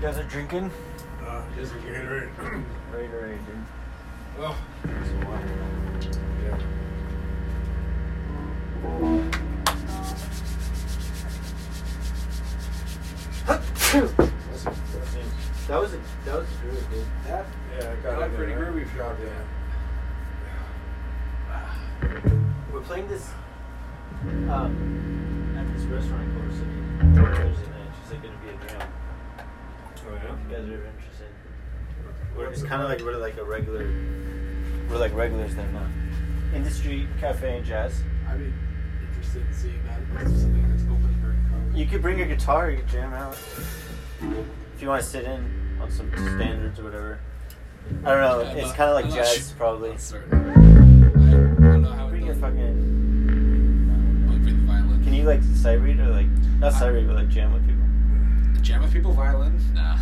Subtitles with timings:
[0.00, 0.70] You guys are drinking?
[1.26, 2.30] Uh, just a Gatorade.
[2.92, 3.56] Gatorade, dude.
[4.38, 5.48] oh, Some water.
[6.44, 6.58] yeah.
[13.46, 14.00] That's a,
[14.66, 17.04] that's That was a that was a good dude.
[17.26, 17.46] that.
[17.78, 19.16] Yeah, I got, Got a pretty pretty groovy groovy shot.
[19.16, 19.24] for
[21.50, 22.50] Yeah.
[22.72, 23.30] We're playing this
[24.48, 26.70] um at this restaurant in Culver City
[27.14, 27.90] Thursday night.
[28.02, 28.88] She's like gonna be a jam.
[30.08, 30.22] Oh yeah.
[30.22, 31.26] you guys are interested.
[32.36, 33.84] We're, it's kind of like we're like a regular.
[34.88, 35.86] We're like regulars there now.
[36.54, 38.02] Industry Cafe and Jazz.
[38.28, 38.52] I'd be
[39.08, 40.24] interested in seeing that.
[40.24, 41.76] This is something that's open during COVID.
[41.78, 42.70] You could bring your guitar.
[42.70, 43.36] You could jam out.
[44.74, 47.20] If you want to sit in on some standards or whatever.
[48.04, 48.50] I don't know.
[48.50, 49.90] I'm it's kind of like jazz, su- probably.
[49.90, 50.32] Not certain.
[50.34, 54.28] I, I don't know how Bring your fucking.
[54.28, 55.04] Like bring the violin.
[55.04, 56.28] Can you like sight read or like
[56.60, 57.77] not sight read, but like jam with people?
[58.62, 59.12] Jam with people?
[59.12, 59.58] Violin?
[59.74, 59.98] Nah.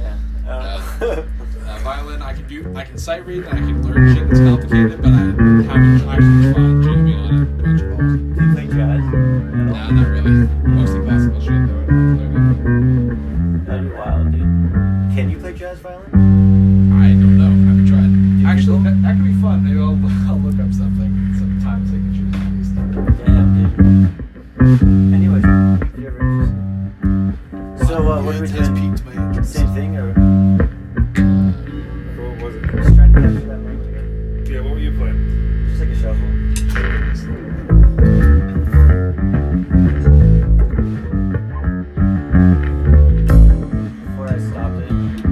[0.00, 0.16] Yeah.
[0.46, 1.18] I don't.
[1.18, 1.22] Uh,
[1.82, 2.72] violin, I can do.
[2.76, 3.44] I can sight read.
[3.44, 7.48] and I can learn shit that's complicated, but I haven't actually tried jamming on it
[7.66, 7.98] much at all.
[7.98, 9.02] Do you play jazz?
[9.02, 10.48] Nah, not really.
[10.68, 11.86] Mostly classical shit though.
[11.88, 13.64] I'm.
[13.64, 14.42] That'd be wild, dude.
[15.14, 16.51] Can you play jazz violin?
[28.46, 29.52] favorite has my interest.
[29.52, 30.12] Same thing, or
[32.18, 32.64] what was it?
[32.64, 34.48] I was trying to capture that moment.
[34.48, 35.66] Yeah, what were you playing?
[35.68, 36.30] Just like a shuffle.
[44.06, 45.31] Before I stopped it.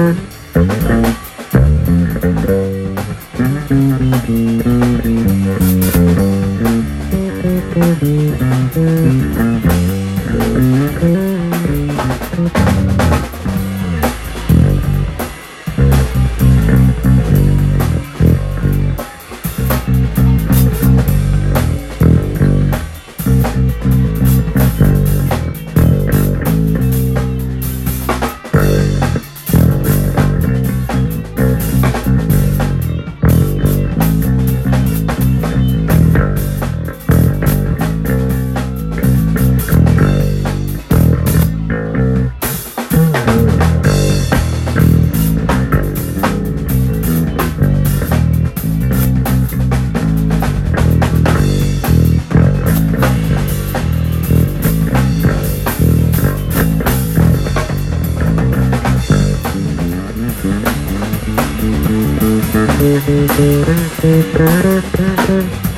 [0.00, 0.30] Mm-hmm.
[63.02, 63.40] Thank
[65.64, 65.69] you.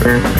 [0.00, 0.37] Thank.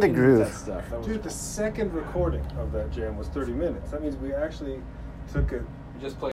[0.00, 0.38] We went It's back fun to into groove.
[0.38, 0.90] That stuff.
[0.90, 3.90] That was Dude, the second recording of that jam was 30 minutes.
[3.90, 4.80] That means we actually
[5.32, 5.62] took it
[5.94, 6.28] we just played